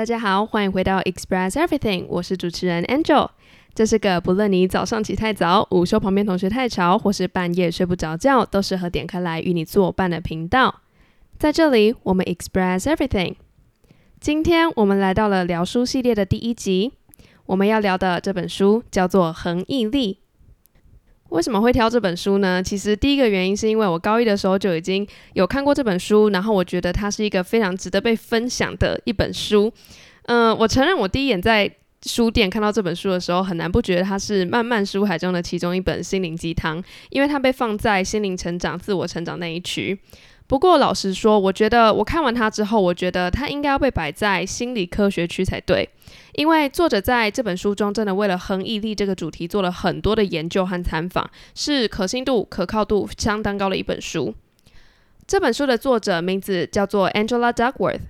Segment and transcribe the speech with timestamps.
[0.00, 3.28] 大家好，欢迎回到 Express Everything，我是主持人 Angel。
[3.74, 10.80] 这是个不论你早上起太早、午休旁边同学太吵，或是半夜睡不着觉，都适合点开来与你作伴的频道。
[11.38, 13.34] 在这里，我们 Express Everything。
[14.18, 16.94] 今天我们来到了聊书系列的第一集，
[17.44, 20.14] 我们要聊的这本书叫做《恒毅力》。
[21.30, 22.62] 为什么会挑这本书呢？
[22.62, 29.72] 其实第一个原因是因为我高一的时候就已经有看过这本书，然后我觉得它是一个非常值得被分享的一本书。
[30.26, 31.70] 嗯，我承认我第一眼在
[32.04, 39.98] 书店看到这本书的时候，很难不觉得它是漫漫书海中的其中一本心灵鸡汤，因为它被放在心灵成长、自我成长那一区。
[40.50, 45.88] 不过老实说，我觉得我看完它之后，我觉得它应该要被摆在心理科学区才对。
[46.32, 54.34] 因为作者在这本书中真的为了恒毅力这个主题做了很多的研究和参访，是可信度、可靠度相当高的一本书。
[55.24, 58.00] 这本书的作者名字叫做 Angela Duckworth，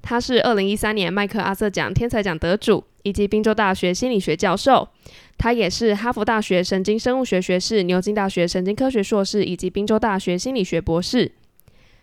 [0.00, 4.88] 她是二零一三年麦克阿瑟奖天才奖得主，以及宾州大学心理学教授。
[5.36, 11.32] 他也是哈佛大学神经生物学学士、牛津大学神经科学硕士，以及宾州大学心理学博士。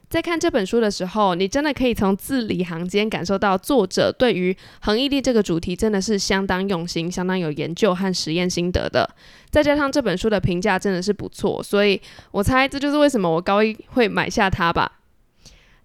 [0.10, 9.10] 在看这本书的时候，你真的可以从字里行间感受到作者对于恒毅力这个主题真的是相当用心、相当有研究和实验心得的。
[9.50, 12.00] 再加上这本书的评价真的是不错，所以
[12.32, 14.94] 我猜这就是为什么我高一会买下它吧。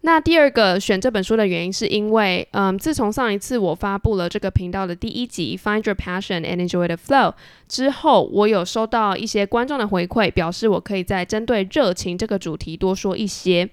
[0.04, 7.30] 那第二个选这本书的原因，是因为，嗯，自从上一次我发布了这个频道的第一集《Find Your Passion and Enjoy the Flow》
[7.68, 13.68] 之后，我有收到一些观众的回馈，表示我可以再针对热情这个主题多说一些。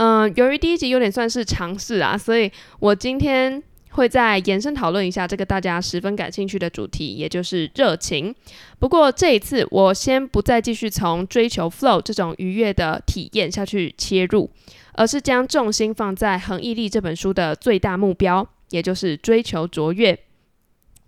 [0.00, 3.60] 嗯，由于第一集有点算是尝试啊，所以我今天
[3.90, 8.32] 会再延伸讨论一下这个大家十分感兴趣的主题，也就是热情。
[8.78, 14.48] 不过这一次我先不再继续从追求 flow 这种愉悦的体验下去切入，
[14.92, 20.16] 而是将重心放在《恒毅力》这本书的最大目标，也就是追求卓越。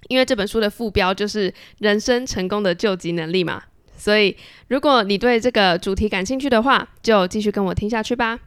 [0.09, 3.62] 因为这本书的副标就是人生成功的救急能力嘛，
[3.97, 4.37] 所以
[4.67, 8.41] 如果你对这个主题感兴趣的话，就继续跟我听下去吧。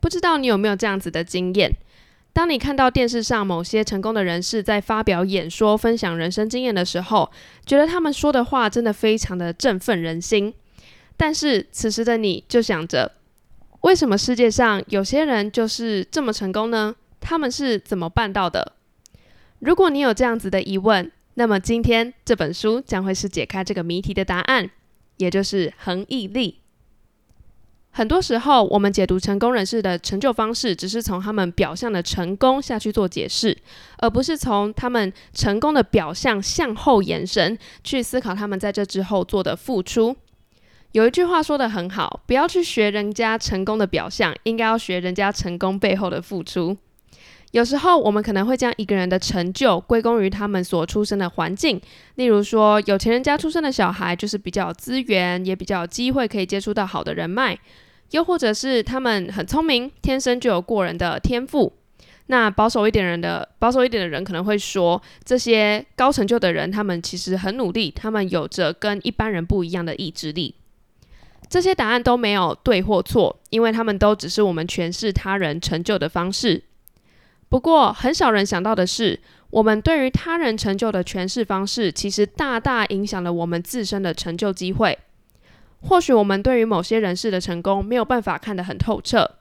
[0.00, 1.76] 不知道你有没有这样子的经验？
[2.32, 7.28] 当你看到电视上某些成功的人士在发表演说、分享人生经验的时候，
[7.66, 10.54] 觉得他们说的话真的非常的振奋人心。
[11.16, 13.10] 但是此时的你就想着，
[13.80, 16.94] 为什么世界上有些人就是这么成功呢？
[17.18, 18.74] 他们是怎么办到的？
[19.58, 24.70] 如果你有这样子的疑问，那么今天这本书将会是解开这个谜题的答案，
[25.16, 26.60] 也就是恒毅力。
[27.98, 33.58] 很多时候，我们解读成功人士的成就方式，只是从他们表象的成功下去做解释，
[33.96, 40.14] 而不是从他们成功的表象向后延伸去思考他们在这之后做的付出。
[40.92, 46.76] 有一句话说的很好，不要去学人家成功的表象，应该要学人家成功背后的付出。
[47.50, 51.80] 有时候，我们可能会将一个人的成就归功于他们所出生的环境，
[52.14, 57.58] 例如说，有钱人家出生的小孩就是比较有资源，也比较有机会可以接触到好的人脉。
[58.10, 61.72] 又或者是他们很聪明，天生就有过人的天赋。
[62.30, 70.54] 那保守一点人的保守一点的人可能会说，这些高成就的人，他们其实很努力，他们有着跟一般人不一样的意志力。
[71.48, 76.62] 这些答案都没有对或错，因为他们都只是我们诠释他人成就的方式。
[77.48, 84.98] 不过，很少人想到的是，我们对于他人成就的诠释方式，其实大大影响了我们自身的成就机会。
[85.80, 89.36] 或许我们对于某些人士的成功没有办法看得很透彻，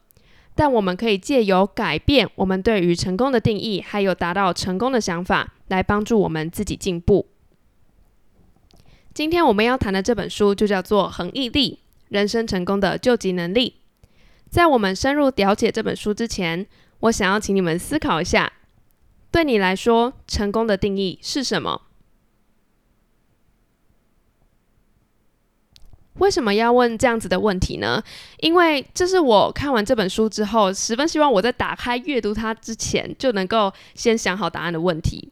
[0.55, 7.27] 但我们可以借由改变我们对于成功的定义，还有达到成功的想法，来帮助我们自己进步。
[9.13, 13.75] 今天我们要谈的这本书就叫做《恒毅力：人生成功的救急能力》。
[14.49, 16.67] 在我们深入了解这本书之前，
[16.99, 18.53] 我想要请你们思考一下：
[19.31, 21.86] 对你来说，成功的定义是什么？
[26.19, 28.01] 为什么要问这样子的问题呢？
[28.39, 35.29] 因为这是我看完这本书之后，十分希望我在打开阅读它之前就能够先想好答案的问题。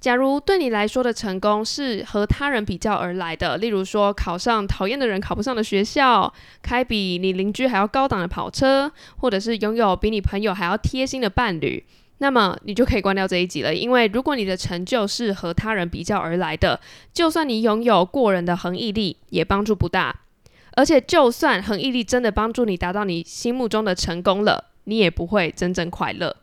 [0.00, 11.84] 假如对你来说的成功是和他人比较而来的，例如说考上讨厌的人考不上的学校，开比你邻居还要高档的跑车，或者是拥有比你朋友还要贴心的伴侣。
[12.16, 16.80] 那么你就可以关掉这一集了，因为如果你的成就是和他人比较而来的，
[17.12, 20.19] 就算你拥有过人的恒毅力，也帮助不大。
[20.80, 26.34] 而且，就算恒毅力真的帮助你达到你心目中的成功了，你也不会真正快乐。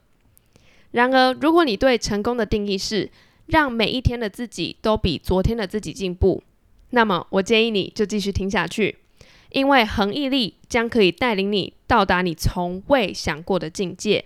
[0.92, 3.10] 然而，如果你对成功的定义是
[3.48, 6.44] 让每一天的自己都比昨天的自己进步，
[6.92, 9.00] 那么我建议你就继续听下去，
[9.54, 14.26] 因为恒毅力将可以带领你到达你从未想过的境界。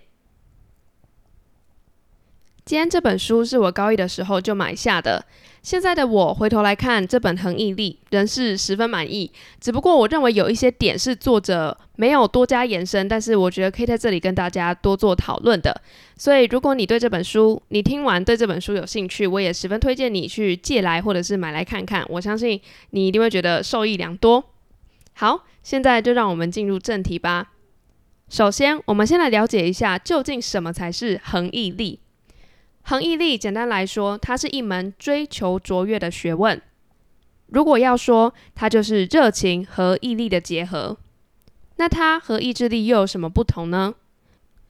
[2.64, 5.24] 今天这本书是我高一的时候就买下的。
[5.62, 9.30] 现在的我回头来看这本《恒毅力》，仍是十分满意。
[9.60, 15.80] 只不过我认为有一些点是作者没有多加延伸，但是我觉得可以在这里跟大家多做讨论的。
[16.16, 22.04] 所以如果你对这本书，你听完对这本书有兴趣，我也十分推荐你去借来或者是买来看看。
[22.08, 22.60] 我相信
[22.90, 24.44] 你一定会觉得受益良多。
[25.14, 27.50] 好，现在就让我们进入正题吧。
[28.28, 31.98] 首先，我们先来了解一下究竟什么才是恒毅力。
[32.84, 36.60] 恒毅力简单来说，它是一门追求卓越的学问。
[37.46, 40.96] 如果要说，它就是热情和毅力的结合。
[41.76, 43.94] 那它和意志力又有什么不同呢？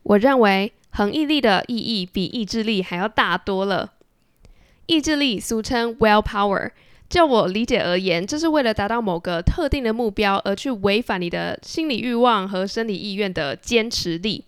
[0.03, 3.93] 我认为恒毅力的意义比意志力还要大多了。
[4.87, 6.71] 意志力俗称 will power，
[7.09, 14.45] 就我理解而言，这是为了达到某个特定的目标而去违反你的心理欲望和生理意愿的坚持力。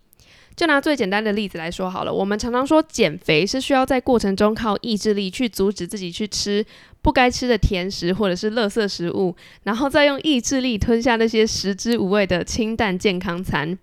[0.56, 6.64] 就拿最简单的例子来说好了，我们常常说减肥是需要在过程中靠意志力去阻止自己去吃
[7.02, 9.34] 不该吃的甜食或者是垃圾食物，
[9.64, 13.76] 然后再用意志力吞下那些食之无味的清淡健康餐。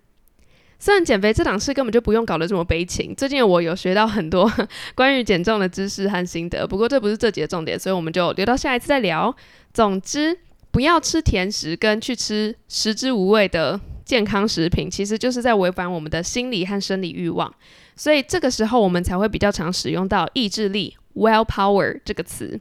[0.78, 4.50] 虽然减肥这档事根本就不用搞得这么悲情，最近我有学到很多
[4.96, 9.32] 关于减重的知识和心得，不过这不是这节重点，所以我们就留到下一次再聊。
[9.72, 10.36] 总之，
[10.72, 13.78] 不要吃甜食跟去吃食之无味的。
[14.12, 17.50] 健康食品其实就是在违反我们的心理和生理欲望，
[17.96, 22.60] 所以这个时候我们才会比较常使用到意志力 （will power） 这个词。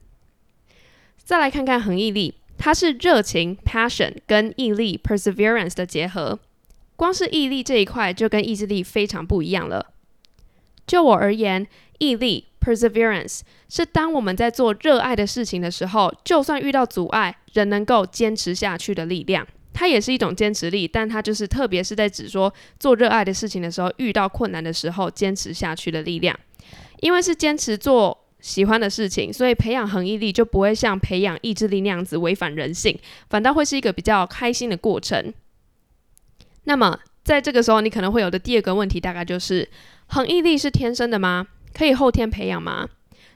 [1.18, 6.40] 再来看看恒毅力，它是热情 （passion） 跟毅力 （perseverance） 的结合。
[6.96, 9.88] 光是毅力这一块就跟意志力非常不一样了。
[10.88, 11.68] 就我而言，
[12.00, 19.46] 毅力 （perseverance） 是当我们在做热爱的事情的时候，就算遇到阻碍，仍能够坚持下去的力量。
[19.74, 26.38] 它也是一种坚持力，但它就是特别是在指说做热爱的事情的时候，遇到困难的时候坚持下去的力量。
[27.00, 32.98] 因为是坚持做喜欢的事情，所以培养恒毅力就不会像培养意志力那样子违反人性，
[33.30, 35.34] 反倒会是一个比较开心的过程。
[36.66, 39.68] 那么在这个时候，你可能会有的第二个问题，大概就是
[40.08, 41.48] 恒毅力是天生的吗？
[41.74, 42.88] 可以后天培养吗？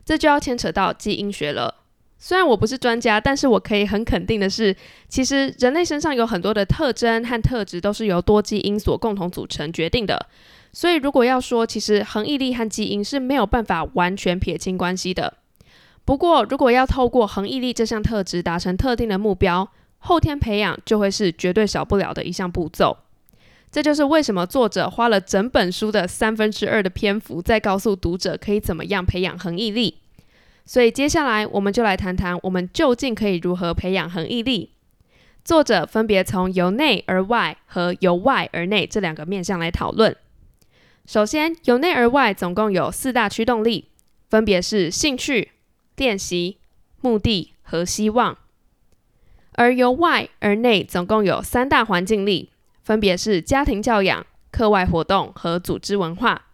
[0.04, 1.85] 这就要牵扯到基因学了。
[2.18, 4.76] 虽然我不是专家，但是我可以很肯定的是，
[5.08, 10.26] 其实人类身上有很多的特征和特质都是由多基因所共同组成决定的。
[10.72, 15.36] 所以如果要说，其实恒毅力和基因是没有办法完全撇清关系的。
[16.04, 19.70] 不过，如果要透过恒毅力这项特质达成特定的目标，
[20.00, 22.98] 后天培养就会是绝对少不了的一项步骤。
[23.72, 29.98] 这就是为什么作者花了整本书的三分之二的篇幅，在告诉读者可以怎么样培养恒毅力。
[30.66, 34.72] 所以接下来我们就来谈谈，我们究竟可以如何培养恒毅力。
[35.44, 40.16] 作者分别从由内而外和由外而内这两个面向来讨论。
[41.06, 43.90] 首先，由内而外总共有四大驱动力，
[44.28, 45.52] 分别是兴趣、
[45.98, 46.58] 练习、
[47.00, 48.36] 目的和希望；
[49.52, 52.50] 而由外而内总共有三大环境力，
[52.82, 56.48] 分别是家庭教养、课外活动和组织文化。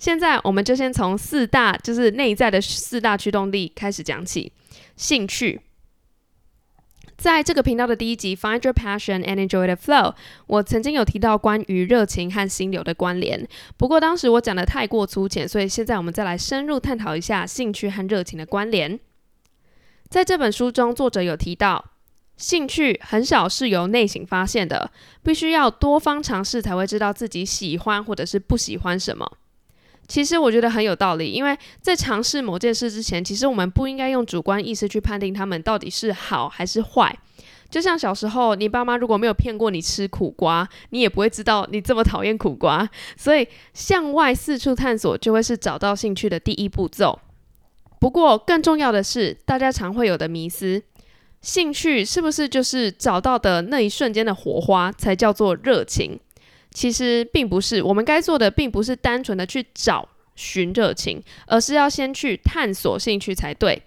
[0.00, 4.50] 现在我们就先从四大，就是内在的四大驱动力开始讲起。
[4.96, 5.60] 兴趣，
[7.18, 10.12] 在这个频道的第一集《Find Your Passion and Enjoy the Flow》，
[10.46, 13.46] 我曾经有提到关于热情和心流的关联。
[13.76, 18.98] 不过当时我讲的太过粗浅，所以现在我们再来深入探讨一下兴趣和热情的关联。
[20.08, 21.84] 在这本书中，作者有提到，
[22.38, 24.90] 兴趣很少是由内省发现的，
[25.22, 29.30] 必须要多方尝试才会知道自己喜欢或者是不喜欢什么。
[30.10, 37.16] 其实我觉得很有道理，因为在尝试某件事之前，其实我们不应该用主观意识去判定他们到底是好还是坏。
[37.70, 42.90] 就像小时候，你爸妈如果没有骗过你吃苦瓜，你也不会知道你这么讨厌苦瓜。
[43.16, 47.20] 所以向外四处探索，就会是找到兴趣的第一步骤。
[48.00, 50.82] 不过更重要的是，大家常会有的迷思：
[51.40, 56.18] 兴趣是不是就是找到的那一瞬间的火花，才叫做热情？
[56.72, 63.82] 其实并不是，我们该做的并不是单纯的去找寻热情，而是要先去探索兴趣才对。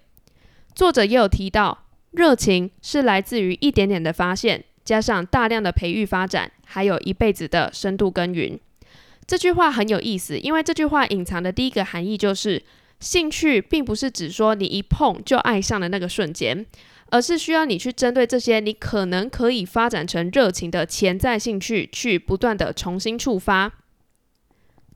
[0.74, 8.58] 作者也有提到，热情是来自于一点点的发现，加上大量的培育发展，还有一辈子的深度耕耘。
[9.26, 12.62] 这句话很有意思，因为这句话隐藏的第一个含义就是，
[13.00, 16.66] 兴趣并不是指说你一碰就爱上的那个瞬间。
[17.10, 23.72] 而是需要你去针对这些你可能可以发展成热情的潜在兴趣，去不断的重新触发。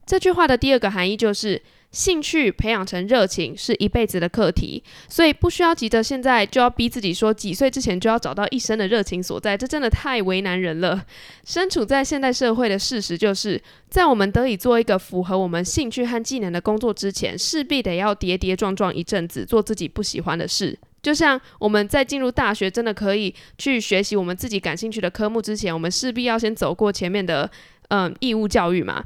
[0.05, 1.61] 这句话的第二个含义就是，
[1.91, 11.05] 兴趣培养成热情是一辈子的课题，所以不需要急着现在就要逼自己说几岁之前就要找到一生的热情所在，这真的太为难人了。
[11.45, 20.79] 身处在现代社会的事实就是，在我们得以做一个符合我们兴趣和技能的工作之前，势必得要跌跌撞撞一阵子，做自己不喜欢的事。
[21.01, 27.49] 就像我们在进入大学真的可以去学习我们自己感兴趣的科目之前，我们势必要先走过前面的
[27.89, 29.03] 嗯义务教育嘛。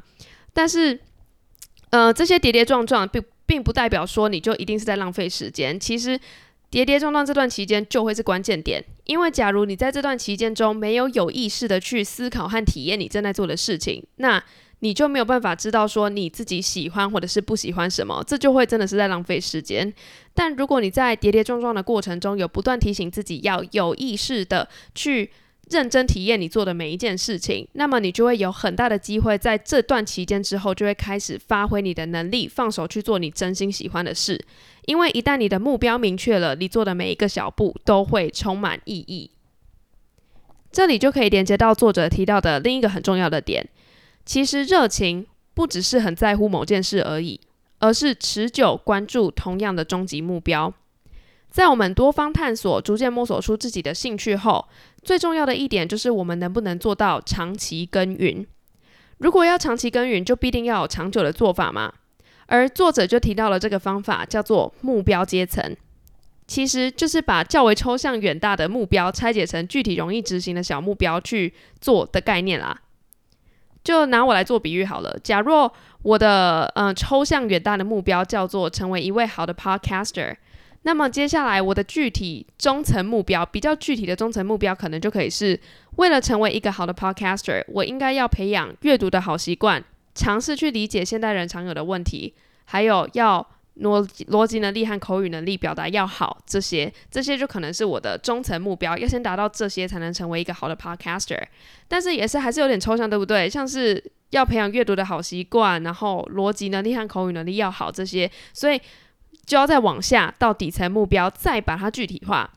[0.52, 0.98] 但是
[1.90, 5.78] 呃，这些跌跌撞撞并并不代表说你就一定是在浪费时间。
[5.78, 6.18] 其实
[6.70, 14.42] 跌跌撞撞这段期间就会是关键点，因为假如你在这段期间中没有有意识的去思考和体验你正在做的事情，那
[14.84, 19.92] 你就没有办法知道说你自己喜欢或者是不喜欢什么，这就会真的是在浪费时间。
[20.34, 25.30] 但如果你在跌跌撞撞的过程中有不断提醒自己要有意识的去。
[25.70, 34.38] 认真体验你做的每一件事情，那么你就会有很大的机会，在这段期间之后，就会开始发挥你的能力，放手去做你真心喜欢的事。
[34.84, 39.30] 因为一旦你的目标明确了，你做的每一个小步都会充满意义。
[40.70, 43.66] 这里就可以连接到作者提到的另一个很重要的点：
[44.24, 47.40] 其实热情不只是很在乎某件事而已，
[47.78, 50.72] 而是持久关注同样的终极目标。
[51.50, 54.66] 在我们多方探索、逐渐摸索出自己的兴趣后，
[55.02, 58.44] 最重要的一点就是我们能不能做到长期耕耘。
[59.18, 61.92] 如果要长期耕耘，就必定要有长久的做法嘛。
[62.46, 65.76] 而作者就提到了这个方法，叫做目标阶层，
[66.48, 72.82] 其实就是把较为抽象远大的目标拆解成具体容易执行的小目标去做的概念啦。
[73.84, 75.72] 就拿我来做比喻好了，假若
[76.02, 80.34] 我的嗯抽象远大的目标叫做成为一位好的 podcaster。
[80.86, 85.58] 那么接下来，我的具体中层目标，比较具体的中层目标，可能就可以是
[85.96, 89.82] 为了成为一个好的 podcaster，我应该要培养阅读的好习惯，
[90.14, 93.46] 尝试去理解现代人常有的问题，还有要
[93.80, 101.42] 逻逻辑能力和口语能力表达要好，这些这些就可能是我的中层目标，要先达到这些才能成为一个好的 podcaster。
[101.88, 103.48] 但是也是还是有点抽象，对不对？
[103.48, 108.80] 像是要培养阅读的好习惯，然后逻辑能力和口语能力要好，这些，所以。
[109.46, 112.50] 就要再往下到底层目标，再把它具体化。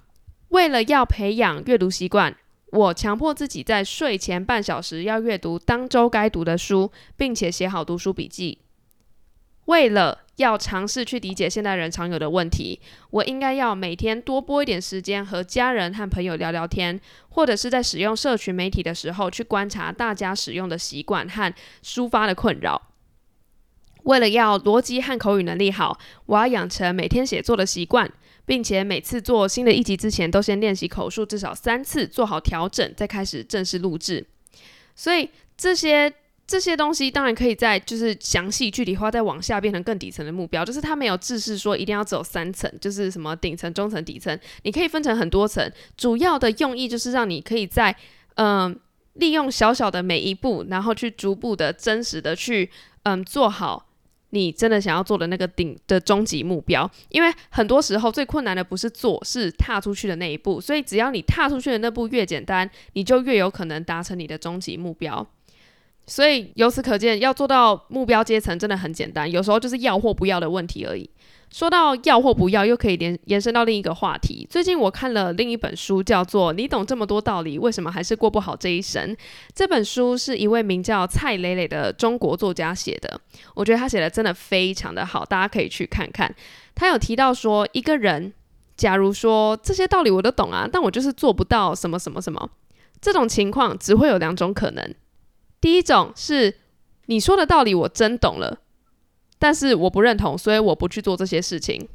[0.50, 2.34] 为了要培养阅读习惯，
[2.72, 8.60] 我强迫自己在睡前半小时要阅读当周该读的书，并且写好读书笔记。
[9.66, 12.80] 为了要尝试去理解现代人常有的问题，
[13.10, 21.54] 我应该要每天多拨一点时间和家人和朋友聊聊天，或者是在使用社群媒体的时候去观察大家使用的习惯和
[21.84, 22.82] 抒发的困扰。
[24.04, 28.10] 为了要逻辑和口语能力好，我要养成每天写作的习惯，
[28.46, 34.26] 并且每次做新的一集之前，都先练习口述至少三次，做好调整，再开始正式录制。
[34.96, 36.14] 所以这些
[36.48, 45.70] 这些东西当然可以在就是详细具体化，再往下变成更底层的目标，就是它没有制式说一定要只有三层，就是什么顶层、中层、底层，你可以分成很多层。
[45.98, 47.94] 主要的用意就是让你可以在
[48.36, 48.80] 嗯
[49.16, 52.72] 利用小小的每一步，然后去逐步的真实的去
[53.04, 53.84] 嗯做好。
[54.32, 60.60] 你真的想要做的那个顶的终极目标，因为很多时候最困难的不是做，是踏出去的那一步。
[60.60, 65.26] 所以只要你踏出去的那步越简单，你就越有可能达成你的终极目标。
[66.08, 71.10] 所以由此可见，要做到目标阶层真的很简单，有时候就是要或不要的问题而已。
[71.50, 74.46] 说到要或不要，又可以连延伸到另一个话题。
[74.50, 79.14] 最近我看了另一本书，叫做《你懂这么多道理，为什么还是过不好这一生》。
[79.56, 83.20] 这本书是一位名叫蔡磊磊的中国作家写的，
[83.54, 86.34] 我觉得他写的真的非常的好，大家可以去看看。
[86.76, 88.34] 他有提到说，一个人
[88.76, 92.50] 假如说这些道理我都懂啊，但我就是做不到什么什么什么，
[93.00, 94.94] 这种情况只会有两种可能。
[95.60, 96.56] 第一种是
[97.08, 98.60] 你说的道理我真懂了。
[99.40, 101.88] 但是我不认同，所以我不去做这些事情。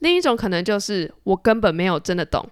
[0.00, 2.48] 另一种可能就是我根本没有真的懂。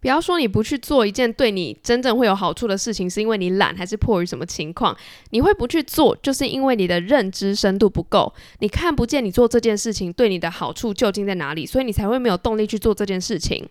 [0.00, 4.96] 不要说你不去做一件对你真正会有好处的事情，是因为你懒，还是迫于什么情况？
[5.30, 13.66] 你会不去做，就是因为你的认知深度不够，你看不见你做这件事情对你的好处究竟在哪里，所以你才会没有动力去做这件事情。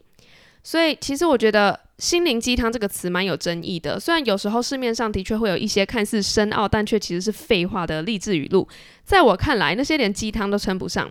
[0.61, 3.99] 所以，其实我觉得“心灵鸡汤”这个词蛮有争议的。
[3.99, 8.67] 虽然有时候市面上的确会有一些看似深奥，但却其实是废话的励志语录，
[9.03, 11.09] 在我看来，那些连鸡汤都称不上。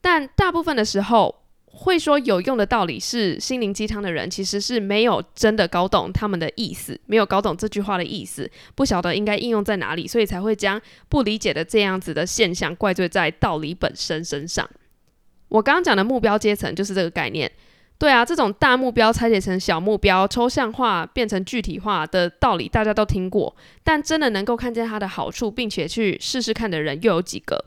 [0.00, 14.66] 但大部分的时候，会说有用的道理是心灵鸡汤的人，其实是没有真的搞懂他们的意思，没有搞懂这句话的意思，不晓得应该应用在哪里，所以才会将不理解的这样子的现象怪罪在道理本身身上。
[15.48, 17.50] 我刚刚讲的目标阶层就是这个概念。
[17.98, 23.56] 对啊，这种大目标拆解成小目标，抽象化变成具体化的道理，大家都听过。
[23.82, 27.64] 但真的能够看见它的好处，并且去试试看的人又有几个？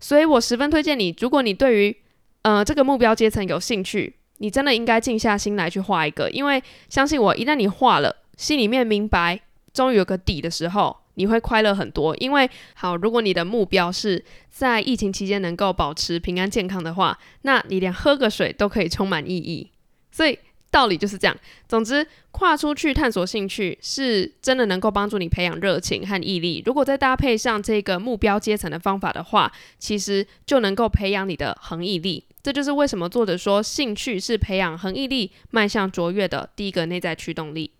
[0.00, 1.96] 所以我十分推荐你，如果你对于
[2.42, 9.40] 呃这个目标阶层有兴趣，你真的应该静下心来去画一个，因为相信我，一旦你画了，心里面明白，
[9.72, 12.16] 终于有个底的时候，你会快乐很多。
[12.16, 19.70] 因为好，如果你的目标是在疫情期间能够保持平安健康的话，那你连喝个水都可以充满意义。
[20.10, 20.38] 所以。
[20.68, 21.34] 道理就是这样。
[21.66, 26.62] 总之，跨出去探索兴趣，是真的能够帮助你培养热情和毅力。
[26.66, 32.22] 如果再搭配上这个目标阶层的方法的话，其实就能够培养你的恒毅力。
[32.42, 37.70] 这就是为什么作者说，兴趣是培养恒毅力、迈向卓越的第一个内在驱动力。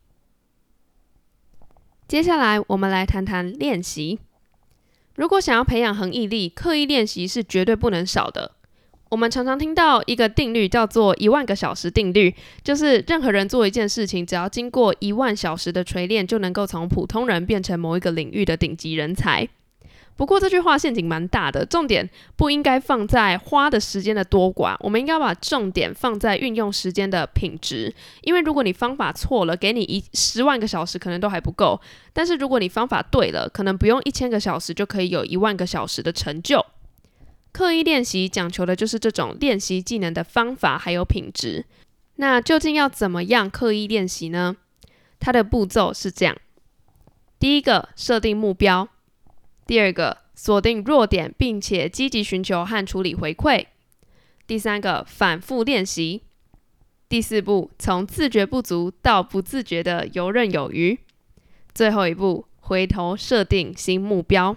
[2.08, 4.20] 接下来，我们来谈谈练习。
[5.16, 8.52] 如果想要培养恒毅力，刻意练习是绝对不能少的。
[9.08, 12.32] 我们常常听到一个定律，叫做一万个小时定律，
[12.62, 19.48] 就是任何人做一件事情，只要经过一万小时的锤炼，就能够从普通人变成某一个领域的顶级人才。
[20.16, 27.94] 不过这句话陷阱蛮大的，重点不应该放在花的时间的多寡，我们应该把重点放在运用时间的品质。
[28.22, 31.78] 因为如果你方法错了，给你一十万个小时可能都还不够；
[32.14, 36.64] 但是如果你方法对了，可能不用一千个小时就可以有一万个小时的成就。
[37.52, 41.64] 刻意练习讲求的就是这种练习技能的方法还有品质。
[42.16, 44.56] 那究竟要怎么样刻意练习呢？
[45.20, 46.36] 它的步骤是这样：
[47.38, 48.88] 第一个，设定目标；
[49.66, 53.66] 第二个，锁定弱点，并且积极寻求和处理回馈；
[54.46, 56.22] 第三个，反复练习；
[57.08, 60.98] 第四步，从自觉不足到不自觉的游刃有余；
[61.74, 64.56] 最后一步，回头设定新目标。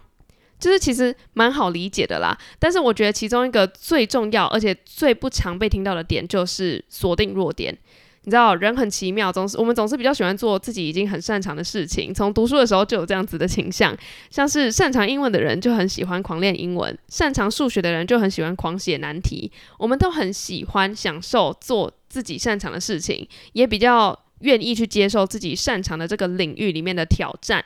[0.60, 7.78] 就是其实蛮好理解的啦，但是我觉得其中一个最重要而且最不常被听到的点就是锁定弱点。
[8.24, 12.14] 你知道人很奇妙，总是我们总是比较喜欢做自己已经很擅长的事情。
[12.14, 13.98] 从读书的时候就有这样子的倾向，
[14.30, 19.52] 像是擅长英文的人就很喜欢狂练英文，擅长数学的人就很喜欢狂写难题。
[19.78, 27.63] 我们都很喜欢享受做自己擅长的事情，也比较愿意去接受自己擅长的这个领域里面的挑战。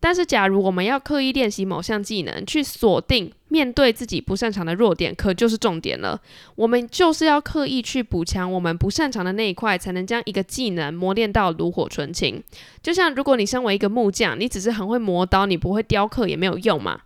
[0.00, 6.20] 但是，假如我们要刻意练习某项技能，去锁定面对自己不擅长的弱点，可就是重点了。
[6.54, 12.40] 我们就是要刻意去补强我们不擅长的那一块，才能将一个技能磨练到炉火纯青。
[12.80, 17.00] 就像如果你身为一个木匠，你只是很会磨刀，你不会雕刻也没有用嘛。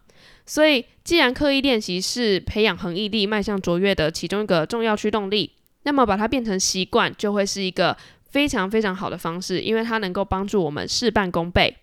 [0.44, 5.52] 所以，既然刻意练习是培养恒毅力、迈向卓越的其中一个重要驱动力，
[5.84, 7.96] 那么把它变成习惯，就会是一个
[8.28, 11.78] 非常非常好的方式，因为它能够帮助我们事半功倍。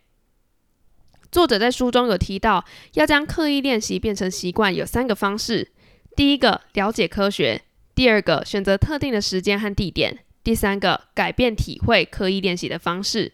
[1.31, 5.71] 作者在书中有提到，要将刻意练习变成习惯，有三个方式：
[6.15, 7.59] 第一个，了解科学；
[7.93, 13.33] 第二个，选择特定的时间和地点；第三个，改变体会刻意练习的方式。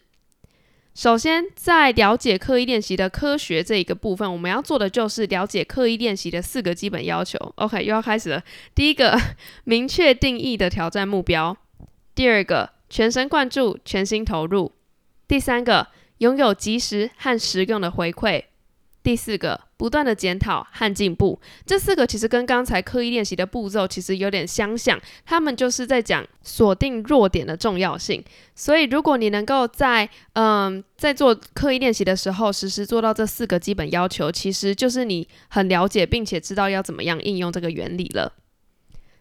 [0.94, 7.38] 首先，在了解刻意练习的科学这一个部分，我们要做的就是了解刻意练习的四个基本要求。
[7.56, 8.42] OK，又要开始了。
[8.74, 9.18] 第一个，
[9.64, 11.54] 明确定义的挑战目标；
[12.14, 14.72] 第二个，全神贯注、全心投入；
[15.26, 15.86] 第三个。
[16.18, 18.44] 拥有及时和实用的回馈。
[19.02, 21.40] 第四个，不断的检讨和进步。
[21.64, 28.20] 这四个其实跟刚才刻意练习的步骤其实有点相像，他们就是在讲锁定弱点的重要性。
[28.56, 38.32] 所以，如果你能够在嗯在做刻意练习的时候，实时做到这四个基本要求，其实就是你很了解并且知道要怎么样应用这个原理了。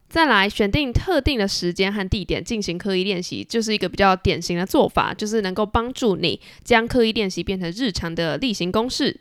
[0.07, 9.19] 再来选定特定的时间和地点进行刻意练习，就是一个比较典型的做法，就是能够帮助你将刻意练习变成日常的例行公事。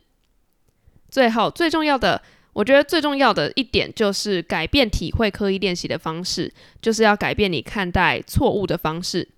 [1.11, 9.29] 最后最重要的，我觉得最重要的一点就是改变体会刻意练习的方式，就是要改变你看待错误的方式。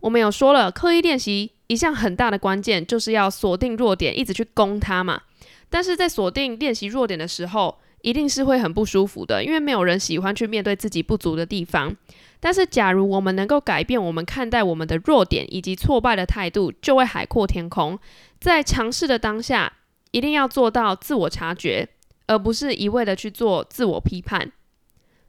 [0.00, 5.22] 我们有说了，刻意练习一项很大的关键就是要锁定弱点，一直去攻它嘛。
[5.68, 11.96] 但是在锁定练习弱点的时候，一定是会很不舒服的，因为没有人喜欢去面对自己不足的地方。
[12.38, 17.98] 但是，假如我们能够改变我们看待我们的弱点以及挫败的态度，就会海阔天空。
[18.38, 19.72] 在尝试的当下，
[20.12, 21.88] 一定要做到自我察觉，
[22.28, 24.52] 而不是一味的去做自我批判。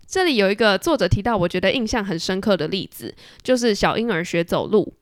[0.05, 4.93] 这里有一个作者提到，我觉得印象很深刻的例子，就是小婴儿学走路。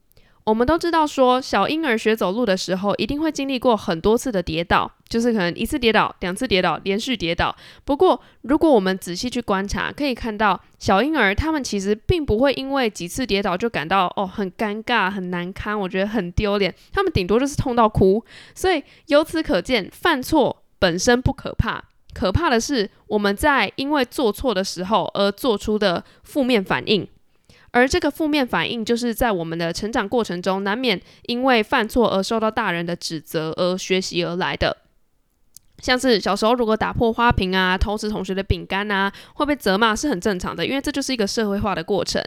[0.45, 7.55] 我们都知道，说小婴儿学走路的时候，一定会经历过很多次的跌倒，就是可能一次跌倒、两次跌倒、连续跌倒。
[7.83, 16.71] 不过，如果我们仔细去观察，可以看到小婴儿他们其实并不会因为几次跌倒就感到哦很尴尬、很难堪，我觉得很丢脸。
[16.93, 18.23] 他们顶多就是痛到哭。
[18.53, 27.07] 所以由此可见，犯错本身不可怕，可怕的是我们在因为做错的时候而做出的负面反应。
[27.75, 34.77] 而这个负面反应，就是在我们的成长过程中，难免因为犯错而受到大人的指责而学习而来的。
[35.79, 42.23] 像是小时候如果打破花瓶啊、偷吃同学的饼干啊，会被责骂是很正常的，因为这就是一个社会化的过程。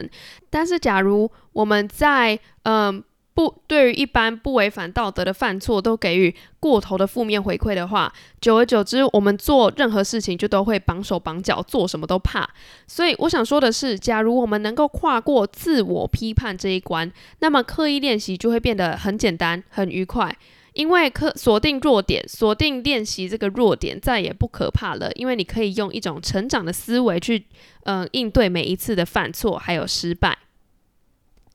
[0.51, 3.03] 但是假如我们在嗯
[3.39, 12.49] 不对于一般不违反道德的犯错都给予过头的负面回馈的话，久而久之，我们做任何事情就都会绑手绑脚，做什么都怕。
[12.85, 20.35] 所以我想说的是，假如我们能够跨过自我批判这一关，那么刻意练习就会变得很简单、很愉快。
[20.73, 25.09] 因为可锁定弱点，锁定练习这个弱点，再也不可怕了。
[25.13, 27.45] 因为你可以用一种成长的思维去，
[27.83, 30.37] 嗯，应对每一次的犯错还有失败。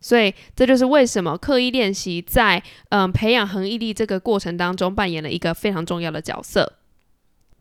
[0.05, 6.75] 所以这就是为什么刻意练习在嗯培养恒毅力这个过程当中扮演了一个非常重要的角色。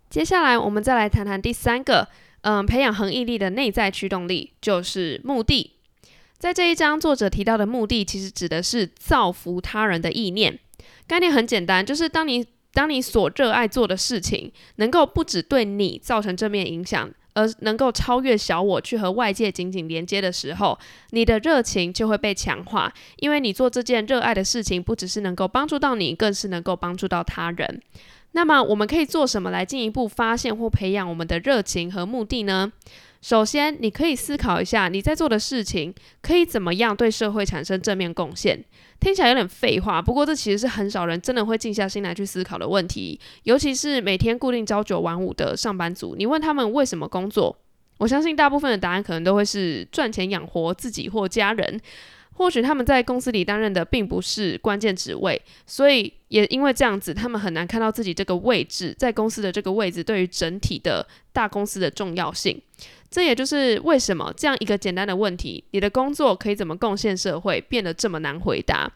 [0.10, 2.10] 接下来我们再来谈谈第三个，
[2.42, 5.72] 嗯，培养恒毅力的内在驱动力就是目的。
[6.38, 10.60] 在这一章，作者提到的目的其实指的是造福他人的意念。
[11.08, 20.78] 概念很简单，就是当你当你所热爱做的事情能够不只对你造成正面影响，而能够超越小我去和外界紧紧连接的时候，
[21.12, 22.94] 你的热情就会被强化。
[23.18, 27.82] 因为你做这件热爱的事情，不只是能够帮助到你，更是能够帮助到他人。
[28.32, 32.72] 那么，我们可以做什么来进一步发现或培养我们的热情和目的呢？
[33.22, 38.66] 首先，你可以思考一下，你在做的事情可以怎么样对社会产生正面贡献。
[39.04, 43.20] 听起来有点废话，不过这其实是很少人真的会静下心来去思考的问题。
[43.44, 47.54] 尤其是每天固定朝九晚五的上班族，你问他们为什么工作，
[47.98, 51.82] 我相信大部分的答案可能都会是赚钱养活自己或家人。
[52.34, 62.60] 或许他们在公司里担任的并不是关键职位，所以也因为这样子，他们很难看到自己这个位置在公司的这个位置对于整体的大公司的重要性。
[63.10, 68.92] 这也就是为什么这样一个简单的问题，你的工作可以怎么贡献社会，变得这么难回答。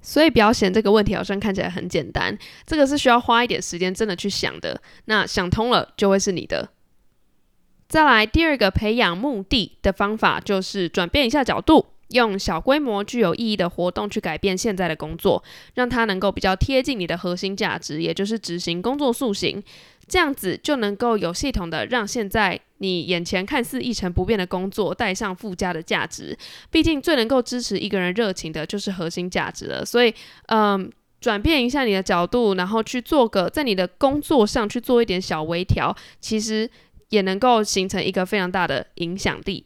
[0.00, 4.80] 所以不要嫌这个问题好像看起来很简单，这个是需要花一点时间真的去想的。
[5.04, 6.70] 那想通了就会是你的。
[7.86, 11.84] 再来第二个培养目的的方法，就是转变一下角度。
[12.10, 15.42] 用小规模具有意义的活动去改变现在的工作，
[15.74, 19.62] 让它能够比较贴近你的核心价值，也就是执行工作塑形，
[20.06, 26.36] 这样子就能够有系统的让现在你眼前看似一成不变的工作带上附加的价值。
[26.70, 29.84] 毕竟最能够支持一个人热情的就是核心价值了。
[29.84, 30.12] 所以，
[30.46, 36.68] 嗯，转变一下你的角度，然后去做个在你的工作上去做一点小微调，其实
[37.10, 39.64] 也能够形成一个非常大的影响力。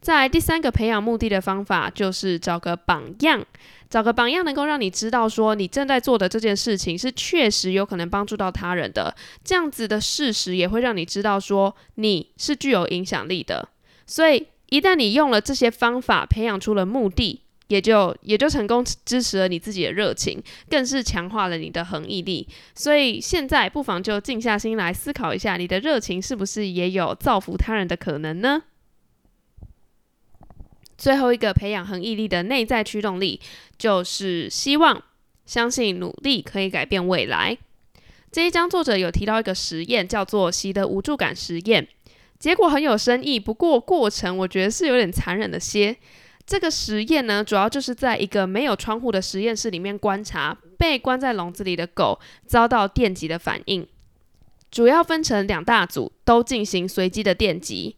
[0.00, 3.44] 在第三个培养目的的方法，就是找个榜样，
[3.90, 13.68] 找个榜样能够让你知道说你正在做的这件事情是确实有可能帮助到他人的，这样子的事实也会让你知道说你是具有影响力的。
[14.06, 22.48] 所以一旦你用了这些方法培养出了目的，也就也就成功支持了你自己的热情，更是强化了你的恒毅力。
[22.74, 28.62] 所以现在不妨就静下心来思考一下，你的热情是不是也有造福他人的可能呢？
[31.00, 33.40] 最后一个培养恒毅力的内在驱动力，
[33.78, 35.02] 就是希望
[35.46, 37.56] 相信努力可以改变未来。
[38.30, 41.88] 这一章作者有提到一个实验，叫做习得无助感实验，
[42.38, 45.96] 结果很有深意，不过过程我觉得是有点残忍的些。
[46.44, 53.86] 这个实验呢，主要就是在一个没有窗户的实验室里面观察被关在笼子里的狗遭到电击的反应，
[54.70, 57.96] 主要分成两大组，都进行随机的电击。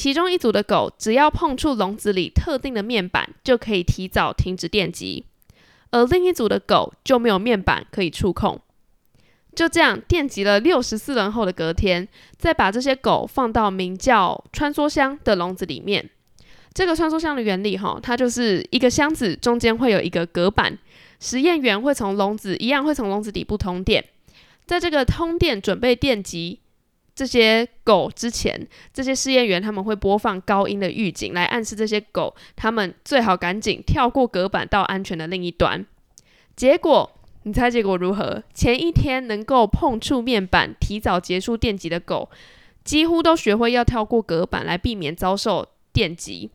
[0.00, 5.24] 其中一组的狗只要碰触笼子里特定的面板，就可以提早停止电击；
[5.90, 8.58] 而另一组的狗就没有面板可以触控。
[9.54, 12.08] 就这样电击了六十四轮后的隔天，
[12.38, 16.08] 再把这些狗放到名叫“穿梭箱”的笼子里面。
[16.72, 20.78] 这个穿梭箱的原理，哈，它就是一个箱子中间会有一个隔板，
[21.18, 24.02] 实验员会从笼子一样会从笼子底部通电，
[24.64, 26.59] 在这个通电准备电击。
[27.20, 35.84] 这些狗之前，这些试验员他们会播放高音的预警，来暗示这些狗，他们最好赶紧跳过隔板到安全的另一端。
[36.56, 37.10] 结果，
[37.42, 38.42] 你猜结果如何？
[38.54, 42.30] 前一天能够碰触面板、提早结束电击的狗，
[42.82, 46.48] 几乎都学会要跳过隔板来避免遭受电击；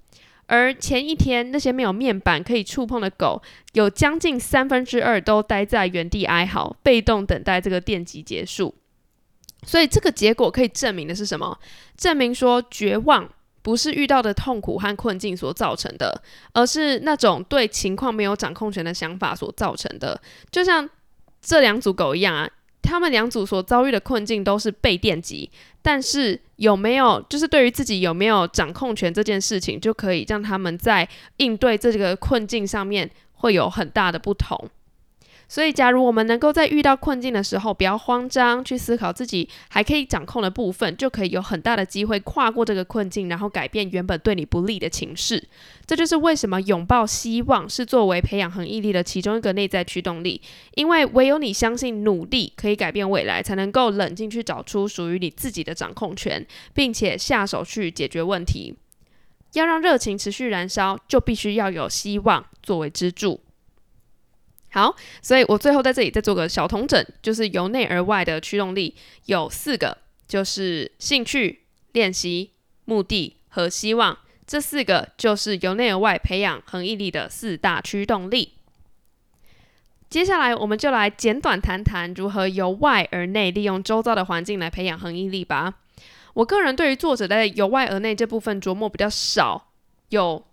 [0.48, 3.40] 而前一天那些没有面板可以触碰的狗，
[3.74, 8.74] 有将近三分之二都待在原地哀嚎，被动等待这个电击结束。
[9.64, 11.58] 所以这个结果可以证明的是什么？
[11.98, 13.30] 证明说绝望
[13.62, 16.22] 不是遇到的痛苦和困境所造成的，
[16.54, 20.22] 而是那种对情况没有掌控权的想法所造成的。
[20.52, 20.88] 就像
[21.42, 22.48] 这两组狗一样啊，
[22.84, 25.50] 他们两组所遭遇的困境都是被电击，
[25.82, 34.70] 但是有没有就是对于自己有没有掌控权这件事情，就可以让他们在应对这个困境上面会有很大的不同。
[35.48, 45.44] 所以，假如我们能够在遇到困境的时候不要慌张，去思考自己还可以掌控的部分，就可以有很大的机会跨过这个困境，然后改变原本对你不利的情势。
[45.86, 50.42] 这就是为什么拥抱希望是作为培养恒毅力的其中一个内在驱动力。
[50.74, 58.76] 因为唯有你相信努力可以改变未来，才能够冷静去找出属于你自己的掌控权，并且下手去解决问题。
[59.54, 63.40] 要让热情持续燃烧，就必须要有希望作为支柱。
[64.76, 71.62] 好，所以我最后在这里再做个小统整，就是由内而外的驱动力有四个，就是兴趣、
[71.94, 72.52] 练习、
[72.84, 74.18] 目的和希望。
[74.46, 78.56] 这四个就是由内而外培养恒毅力的四大驱动力。
[80.10, 85.76] 接下来，我们就来简短谈谈如何由外而内利用周遭的环境来培养恒毅力吧。
[86.34, 89.70] 我个人对于作者在由外而内这部分琢磨比较少，
[90.10, 90.46] 有。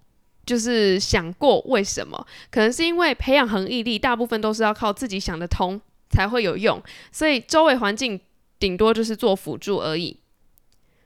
[0.44, 2.26] 就是想过为什么？
[2.50, 8.20] 可能是因为培养恒毅力，大部分都是要靠自己想得通才会有用，所以周围环境
[8.58, 10.18] 顶多就是做辅助而已。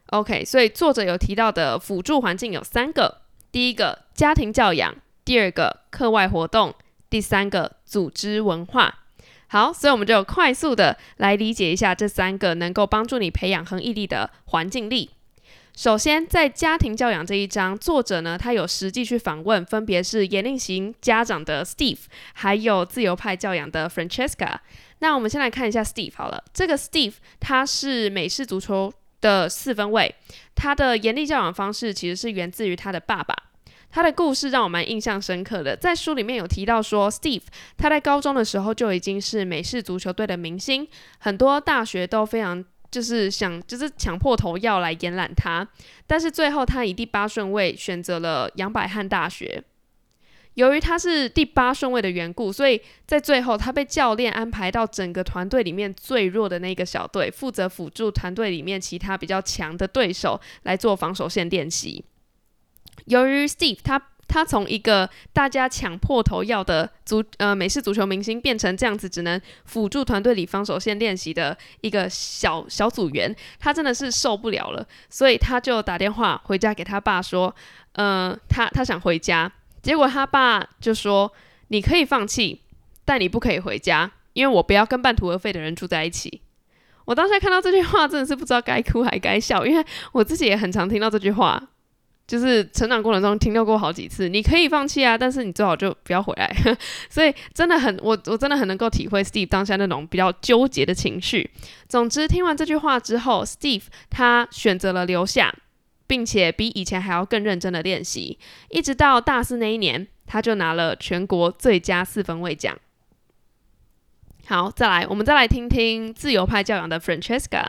[0.07, 4.95] OK，所以作者有提到的辅助环境有三个：第一个家庭教养，
[5.25, 6.75] 第二个课外活动，
[7.11, 9.01] 第三个组织文化。
[9.49, 15.11] 好，所以我们就快速的来理解一下这三个能够帮助你培养恒毅力的环境力。
[15.77, 21.99] 首先，在家庭教养这一章，作者呢，他有实际去访问，分别是严厉型家长的 Steve，
[22.33, 24.57] 还有自由派教养的 Francesca。
[25.01, 30.15] 那我们先来看一下 Steve 好了，这个 Steve 他是美式足球的四分卫，
[30.55, 33.37] 他的严厉教养方式其实是源自于他的爸爸。
[33.91, 37.43] 他的故事让我蛮印象深刻的，在书里面有提到说，Steve
[37.77, 42.65] 他在高中的时候就已经是美式足球队的明星，很多大学都非常。
[42.91, 45.67] 就是想，就是抢破头要来延揽他，
[46.07, 49.63] 但是最后他以第八顺位选择了杨百翰大学。
[50.55, 62.05] 由于他是第八顺位的缘故，所以在最后他被教练安排到整个团队里面最弱的那个小队，负责辅助团队里面其他比较强的对手来做防守线练习。
[63.07, 64.01] 由于 Steve 他。
[64.29, 77.55] 他从一个大家抢破头要的足呃美式足球明星，变成这样子只能辅助团队里防守线练习的一个小小组员，他真的是受不了了，所以他就打电话回家给他爸说，
[77.93, 79.51] 呃，他他想回家，
[79.83, 81.33] 结果他爸就说，
[81.69, 82.61] 你可以放弃，
[83.05, 86.43] 但你不可以回家，因为我不要跟半途而废的人住在一起。
[87.05, 91.63] 我当时看到这句话，真的是不知道该哭还该笑，因为我自己也很常听到这句话。
[92.27, 96.53] 就是成长过程中听到过好几次，你可以放弃啊，但是你最好就不要回来。
[97.09, 101.49] 所以真的很，我我真的很能够体会 Steve 当下那种比较纠结的情绪。
[101.89, 105.55] 总之，听完这句话之后，Steve 他选择了留下，
[106.07, 108.39] 并且比以前还要更认真的练习，
[108.71, 112.77] 一直到大四那一年，他就拿了全国最佳四分位奖。
[114.49, 117.65] 好，再来，我们再来听听自由派教养的 Francesca。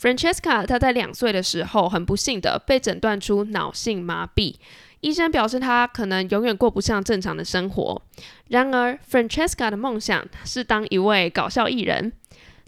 [0.00, 4.56] Francesca，她在两岁的时候，很不幸的被诊断出脑性麻痹，
[5.02, 8.02] 医生表示她可能永远过不上正常的生活。
[8.48, 12.12] 然而，Francesca 的梦想是当一位搞笑艺人。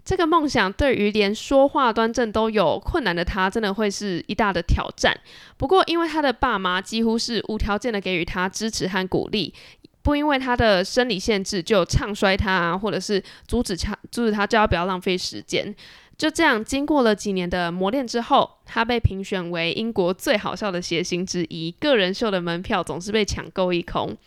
[0.05, 5.15] 这个梦想对于连说话端正都有困难的她，真的会是一大的挑战。
[5.57, 9.53] 不过，因为她的爸妈几乎是无条件的给予她支持和鼓励。
[10.01, 15.75] 不因为他的生理限制就唱衰他，或者是阻止他，阻止他叫他不要浪费时间。
[16.17, 21.71] 就这样，经过了几年的磨练之后，他被评选为英国最好笑的谐星之一。
[21.79, 24.17] 个人秀的门票总是被抢购一空。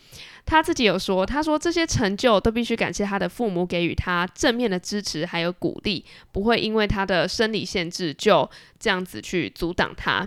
[0.47, 10.27] 他自己有说，他说这些成就都必须感谢他的父母给予他正面的支持还有鼓励，不会因为他的生理限制就这样子去阻挡他。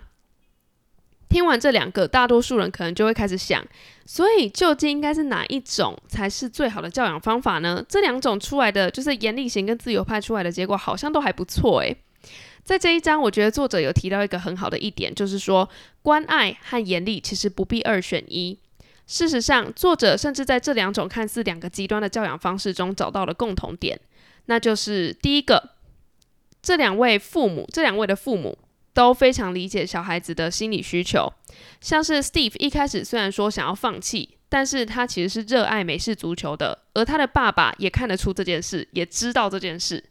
[1.27, 3.65] 听完这两个，大多数人可能就会开始想，
[4.05, 7.83] 所以究竟应该是哪一种才是最好的教养方法呢？
[7.89, 11.97] 这两种出来的，就是严厉型跟自由派出来的结果，好像都还不错诶。
[12.63, 15.67] 在这一章，我觉得作者有提到一个很好的一点，就是说
[16.01, 18.57] 关爱和严厉其实不必二选一。
[19.05, 23.99] 事实上，作者甚至在这两种看似两个极端的教养方式中找到了共同点，
[24.45, 25.71] 那就是第一个，
[26.61, 28.57] 这两位父母，这两位的父母。
[28.95, 31.31] 都非常理解小孩子的心理需求，
[31.81, 40.01] 像是 Steve 一开始虽然说想要放弃，但是他其实是热爱美式足球的，而他的爸爸也看得出这件事，也知道这件事。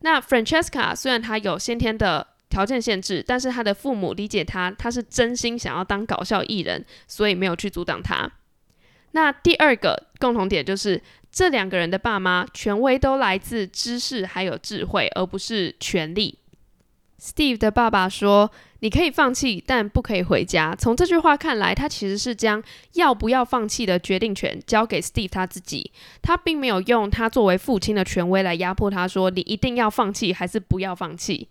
[0.00, 8.32] 那 Francesca 虽然他有先天的条件限制，但是他的父母理解他，他是真心想要当搞笑艺人，所以没有去阻挡他。
[9.12, 16.38] 那第二个共同点就是这两个人的爸妈权威都来自知识还有智慧，而不是权力。
[17.20, 18.50] Steve 的爸爸说
[18.80, 20.74] ：“你可以放弃，但不可以回家。
[20.78, 25.90] 从这句话看来，他其实是将要不要放弃的决定权交给 Steve 他自己。
[26.20, 31.48] 他并没有用他作为父亲的权威来压迫他，说你一定要放弃还是不要放弃。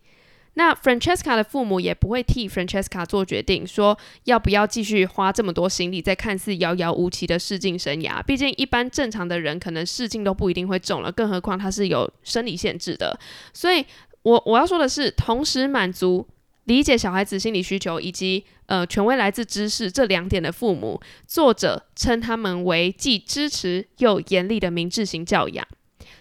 [0.57, 8.23] 那 Francesca 的父母也不会替 Francesca 做决定，说要不要继续花这么多心力在看似遥遥无期的试镜生涯。
[8.23, 13.19] 毕竟一般正常的人可能试镜都不一定会中了，更何况他是有生理限制的。
[13.51, 13.85] 所以，
[14.25, 16.27] 我我要说的是，同时满足。
[16.63, 25.63] 理解小孩子心理需求以及呃权威来自知识这两点的父母，作者称他们为既支持又严厉的明智型教养。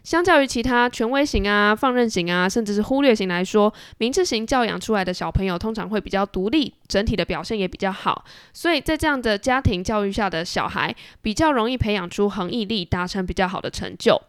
[0.02, 8.22] 相较于其他权威型啊、放任型啊，甚至是忽略型来说，明智型教养出来的小朋友通常会比较独立，整体的表现也比较好。
[8.52, 14.20] 所以在这样的家庭教育下的小孩，比较容易培养出恒毅力，达成比较好的成就。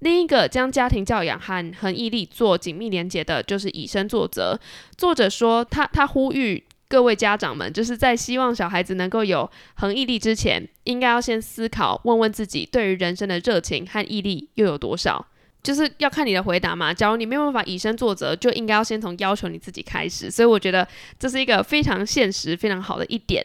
[0.00, 4.58] 另一个将家庭教养和恒毅力做紧密连结的，就是以身作则。
[4.96, 15.26] 作者说，他他呼吁各位家长们，就是在希望小孩子能够有恒毅力之前，应该要先思考，问问自己对于人生的热情和毅力又有多少，
[15.62, 16.94] 就是要看你的回答嘛。
[16.94, 20.30] 假如你没有办法以身作则，就应该要先从要求你自己开始。
[20.30, 20.86] 所以我觉得
[21.18, 23.44] 这是一个非常现实、非常好的一点。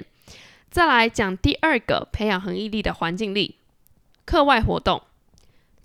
[0.70, 3.56] 再来讲第二个培养恒毅力的环境力，
[4.26, 5.02] 课外活动。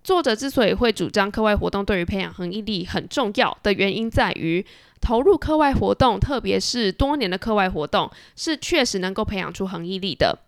[0.09, 4.65] 作者之所以会主张课外活动对于培养恒毅力很重要的原因，在于
[5.03, 10.39] 投入课外活动，特别是多年的课外活动，是确实能够培养出恒毅力的。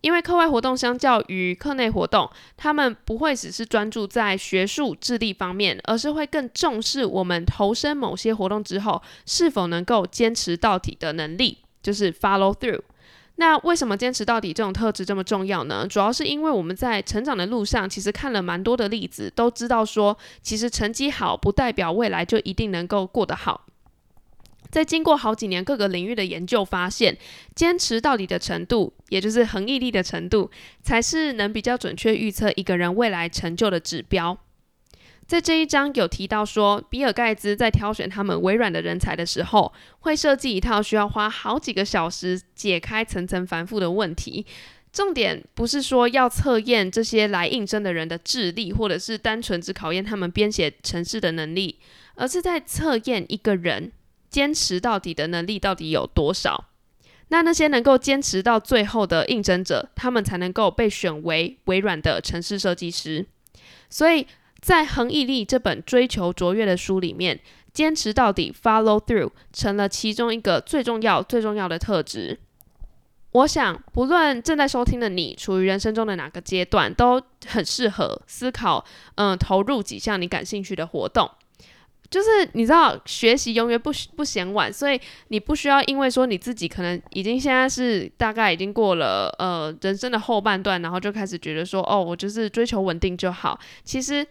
[0.00, 12.80] 因为课外活动相较于课内活动，他们不会只是专注在学术智力方面，而是会更重视我们投身某些活动之后，是否能够坚持到底的能力，就是 follow through。
[13.42, 15.84] 那为什么坚持到底这种特质这么重要呢？
[15.84, 23.66] 主要是因为我们在成长的路上，其实看了蛮多的例子，都知道说，其实成绩好不代表未来就一定能够过得好。
[24.70, 27.18] 在经过好几年各个领域的研究发现，
[27.56, 30.48] 坚持到底的程度，也就是恒毅力的程度，
[30.80, 34.38] 才是能比较准确预测一个人未来成就的指标。
[35.26, 44.44] 在这一章有提到说，比尔盖茨在挑选他们微软的人才的时候，会设计一套需要花好几个小时解开层层繁复的问题。
[44.92, 51.78] 重点不是说要测验这些来应征的人的智力，或者是单纯只考验他们编写程式的能力，
[52.14, 53.90] 而是在测验一个人
[54.28, 56.66] 坚持到底的能力到底有多少。
[57.28, 63.24] 那那些能够坚持到最后的应征者，他们才能够被选为微软的城市设计师。
[63.88, 64.26] 所以。
[64.62, 67.40] 在《恒毅力》这本追求卓越的书里面，
[67.72, 72.38] 坚持到底 （follow through） 成了其中一个最重要、最重要的特质。
[73.32, 78.84] 我想，不论正在收听的你处于人生中的哪个阶段，都很适合思考，
[79.16, 81.28] 嗯，投入几项你感兴趣的活动。
[82.08, 93.58] 就是你知道，学习永远不不嫌晚，所以你不需要因为说你自己可能已经现在是大概已经过了呃人生的后半段，然后就开始觉得说，哦，我就是追求稳定就好。
[93.82, 94.24] 其实。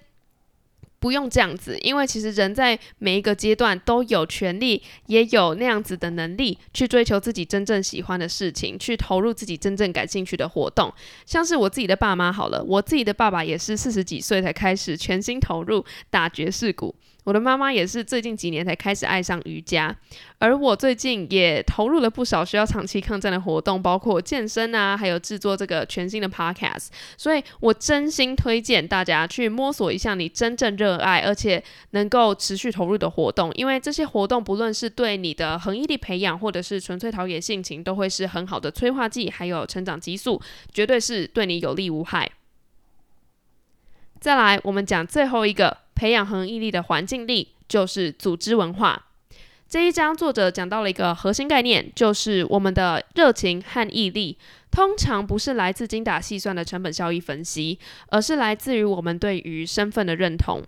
[1.02, 10.94] 不用这样子，因为其实人在每一个阶段都有权利，也有那样子的能力去追求自己真正喜欢的事情，去投入自己真正感兴趣的活动。
[11.26, 16.96] 像是我自己的爸妈好了，我自己的爸爸也是四十几岁才开始全心投入打爵士鼓。
[17.24, 19.96] 我的妈妈也是最近几年才开始爱上瑜伽，
[20.40, 26.88] 而我最近也投入了不少需要长期抗战的活动，包括健身啊，还有制作这个全新的 podcast。
[27.16, 40.42] 所以我真心推荐大家去摸索一下你真正热爱而且能够持续投入的活动，因为这些活动不论是对你的恒毅力培养，或者是纯粹陶冶性情，都会是很好的催化剂，还有成长激素，
[40.74, 42.32] 绝对是对你有利无害。
[44.20, 45.78] 再来，我们讲最后一个。
[46.02, 49.06] 培养恒毅力的环境力就是组织文化。
[49.70, 54.36] 这一章作者讲到了一个核心概念，就是我们的热情和毅力
[54.72, 60.64] 通常不是来自精打细算的成本效益分析，而是来自于我们对于身份的认同。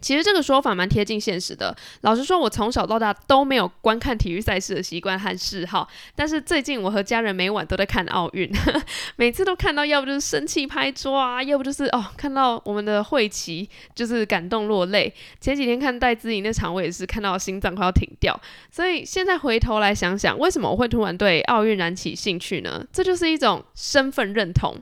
[0.00, 1.76] 其实这个说法蛮贴近现实的。
[2.02, 5.88] 老实说，我从小到大都没有观看体育赛事的习惯和嗜好。
[6.14, 8.50] 但是最近，我和家人每晚都在看奥运，
[9.16, 15.12] 每次都看到，要不就是生气拍桌啊，要不就是哦，看到我们的会旗就是感动落泪。
[15.40, 18.38] 前几天看戴资颖那场，我也是看到心脏快要停掉。
[18.70, 22.84] 所以现在回头来想想，为什么我会突然对奥运燃起兴趣呢？
[22.92, 24.76] 这就是一种身份认同。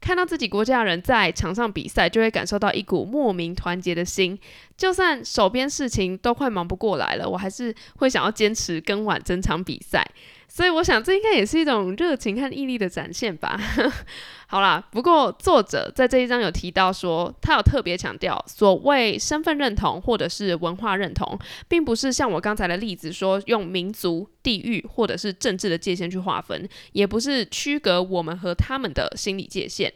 [0.00, 4.38] 看到自己国家的人在场上比赛，就会感受到一股莫名团结的心。
[4.76, 10.06] 就算手边事情都快忙不过来了，我还是会想要坚持跟完整场比赛。
[10.56, 13.60] 所以我想这应该也是一种热情和毅力的展现吧。
[14.48, 21.38] 好啦，不过作者在这一章有提到说，他有特别强调，所谓身份认同或者是文化认同，
[21.68, 29.92] 并不是像我刚才的例子说用民族、地域或者是政治的界限去划分，也不是区隔我们和他们的心理界限。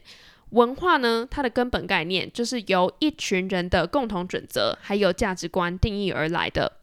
[0.50, 6.79] 文化呢，它的根本概念就是由一群人的共同准则还有价值观定义而来的。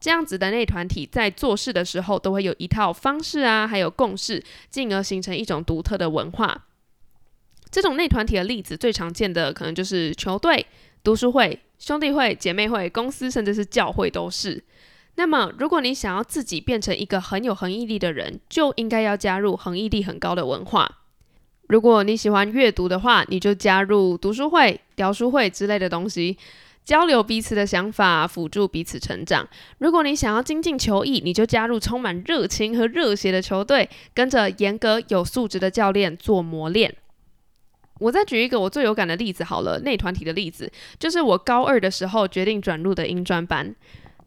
[0.00, 6.66] 这样子的内团体在做事的时候，都会有一套方式啊，还有共识，进而形成一种独特的文化。
[7.70, 10.66] 这种内团体的例子最常见的，可能就是球队、
[11.04, 14.64] 读书会、兄弟会、姐妹会、公司，甚至是教会都是。
[15.16, 20.98] 那么，如果你想要自己变成一个很有恒毅力的人，就应该要加入恒毅力很高的文化。
[21.68, 26.36] 如果你喜欢阅读的话，你就加入读书会、聊书会之类的东西，
[26.90, 29.48] 交流彼此的想法，辅助彼此成长。
[29.78, 36.92] 如果你想要精进球艺，你就加入充满热情和热血的球队，跟着严格有素质的教练做磨练。
[38.00, 40.68] 我再举一个我最有感的例子好了，内团体的例子，
[40.98, 43.72] 就是我高二的时候决定转入的英专班。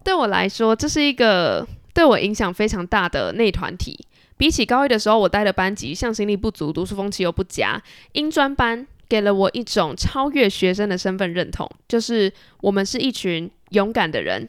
[0.01, 4.07] 对我来说，这是一个对我影响非常大的内团体。
[4.37, 7.83] 比起高一的时候我待的班级向心力不足，读书风气又不佳，
[8.13, 12.31] 英专班给了我一种超越学生的身份认同，就是
[12.61, 14.47] 我们是一群勇敢的人。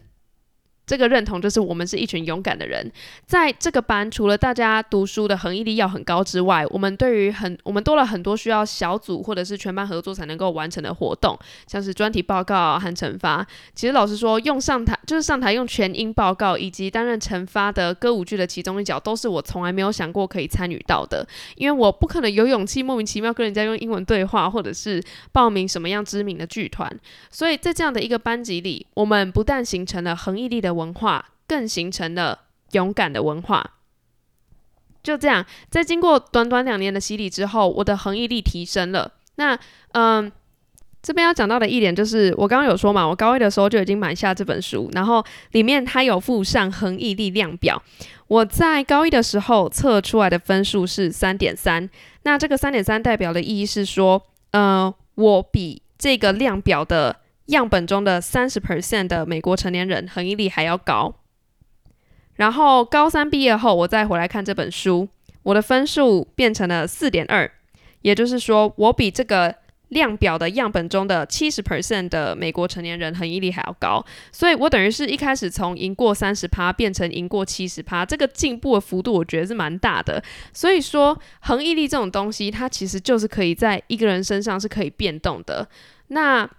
[0.86, 2.92] 这个认同就是我们是一群勇敢的人，
[3.24, 13.46] 在这个班，除了大家读书的恒毅力要很高之外，我们对于很我们多了很多需要小组或者是全班合作才能够完成的活动，像是专题报告和惩罚。
[13.74, 21.26] 其实老实说，用上台就是上台用全英报告，以及担任惩罚的歌舞剧的其中一角，都是我从来没有想过可以参与到的，
[21.56, 26.94] 因为我不可能有勇气莫名其妙跟人家用英文对话，或者是报名什么样知名的剧团。
[27.30, 30.73] 所以在这样的一个班级里，我们不但形成了恒毅力的。
[30.74, 32.40] 文化更形成了
[32.72, 33.70] 勇敢的文化。
[35.02, 39.12] 就这样，在经过短短两年的洗礼之后，我的恒毅力提升了。
[39.34, 39.58] 那，
[39.92, 40.32] 嗯，
[41.02, 45.22] 这边要讲到的一点就是，我刚刚有说嘛，我高一的时候就已经买下这本书，然后
[45.52, 47.82] 里面它有附上恒毅力量表。
[48.28, 51.90] 我在高一的时候测出来的分数是三点三。
[52.22, 54.22] 那这个三点三代表的意义是说，
[54.52, 57.16] 呃，我比这个量表的。
[57.46, 61.14] 样本中的三十 percent 的美国成年人恒毅力还要高。
[62.36, 65.08] 然后高三毕业后，我再回来看这本书，
[65.44, 67.50] 我的分数变成了四点二，
[68.02, 69.54] 也就是说，我比这个
[69.90, 74.04] 量表的样本中的七十 percent 的美国成年人恒毅力还要高。
[74.32, 80.20] 所以我等于是一开始从赢过三十趴变成赢过七十趴，这个进步的幅度我觉得是蛮大的。
[80.52, 85.68] 所以说，恒毅力这种东西，它其实就是可以在一个人身上是可以变动的。
[86.08, 86.50] 那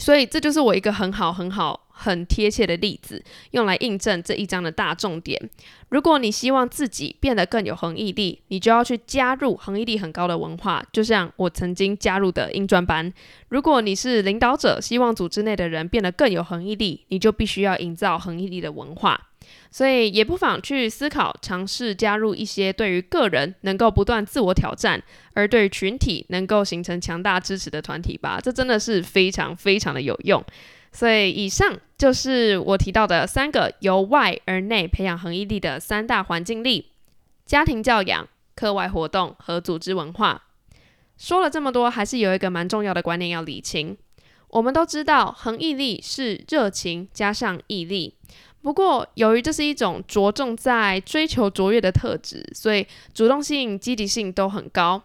[0.00, 3.22] 所以这就是我一个很好、很好、很贴切的例子，
[3.52, 5.38] 用来印证这一章的大重点。
[5.90, 13.12] 如果你希望自己变得更有恒毅力，你就要去加入恒毅力很高的文化，就像我曾经加入的英专班。
[13.50, 19.29] 如果你是领导者，希望组织内的人变得更有恒毅力，你就必须要营造恒毅力的文化。
[19.70, 25.02] 所以也不妨去思考，尝试加入一些对于个人能够不断自我挑战，
[25.34, 28.40] 而对于群体能够形成强大支持的团体吧。
[28.42, 30.44] 这真的是非常非常的有用。
[30.92, 36.90] 所以以上就是我提到的三个由外而内培养恒毅力的三大环境力：
[37.46, 40.46] 家庭教养、课外活动和组织文化。
[41.16, 43.96] 说了这么多，还是有一个蛮重要的观念要理清。
[44.48, 48.16] 我们都知道，恒毅力是热情加上毅力。
[48.62, 55.02] 不过，由于这是一种着重在追求卓越的特质，所以主动性、积极性都很高。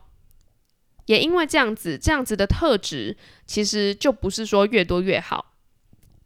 [1.05, 5.53] 也因为这样子，这样子的特质其实就不是说越多越好。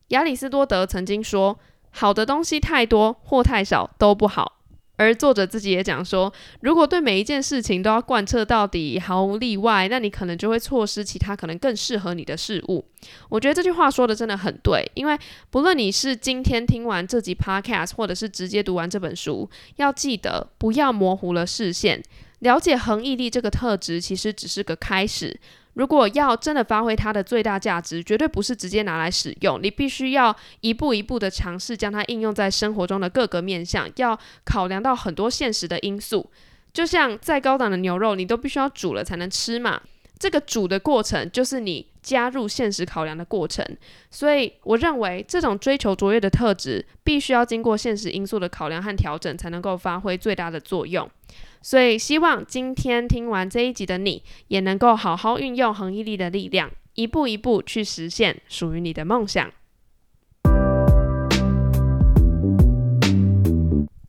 [0.07, 1.59] 亚里士多德曾经说
[1.91, 4.58] ：“好的东西太多或太少都不好。”
[4.99, 12.83] 而作者自己也讲说，如果对每一件事情都要贯彻到底，毫无例外，那你可能就会错失其他可能更适合你的事物。
[13.29, 15.17] 我觉得这句话说的真的很对，因为
[15.49, 22.03] 不论你是今天听完这集 podcast，或者是直接读完这本书，要记得不要模糊了视线。
[22.39, 25.39] 了解恒毅力这个特质，其实只是个开始。
[25.73, 36.29] 如果要真的发挥它的最大价值，绝对不是直接拿来使用，你必须要一步一步的尝试将它应用在生活中的各个面向，要考量到很多现实的因素。
[36.73, 39.81] 就像再高档的牛肉，你都必须要煮了才能吃嘛。
[40.19, 43.65] 这个主的过程就是你加入现实考量的过程。
[44.11, 51.09] 所以我认为这种追求卓越的特质，必须要经过现实因素的考量和调整，才能够发挥最大的作用。
[51.61, 59.51] 所以，希望今天听完这一集的你，也能够好好运用恒毅力的力量，一步一步去实现属于你的梦想。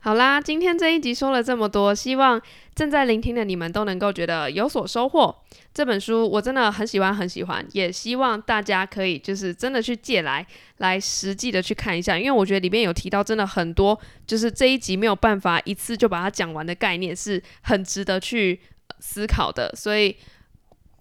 [0.03, 2.41] 好啦，今天这一集说了这么多，希望
[2.73, 5.43] 正在聆听的你们都能够觉得有所收获。
[5.75, 10.43] 这本书我真的很喜欢，很喜欢，也希望大家可以就是真的去借来，
[10.77, 18.59] 来实际的去看一下，因为我觉得里面有提到真的很多，就是这一集没有办法一次就把它讲完的概念，是很值得去
[18.99, 19.71] 思考的。
[19.75, 20.17] 所以，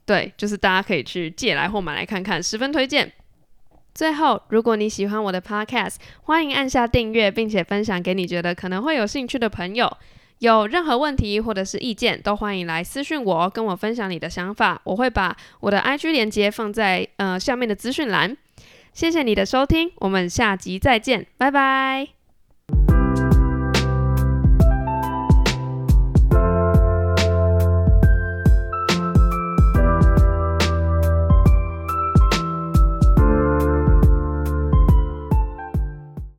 [0.05, 3.11] 对，就是大家可以去借来或买来看看，十分推荐。
[3.95, 9.97] 最后，如果你喜欢我的 Podcast，欢迎按下订阅，并且分享给你觉得可能会有兴趣的朋友。
[10.39, 14.81] 有任何问题或者是意见，都欢迎来私讯我，跟我分享你的想法。
[14.85, 18.37] 我会把我的 IG 连接放在呃下面的资讯栏。
[18.95, 22.20] 谢谢你的收听，我们下集再见，拜拜。